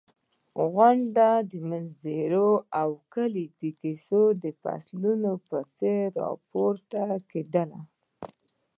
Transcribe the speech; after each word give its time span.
غونډۍ، 0.73 1.45
منظرې 1.69 2.47
او 2.79 2.89
کلي 3.13 3.45
د 3.61 3.63
کیسو 3.81 4.21
د 4.43 4.45
فصلونو 4.61 5.31
په 5.47 5.57
څېر 5.77 6.03
راپورته 6.23 7.01
کېدل. 7.31 7.71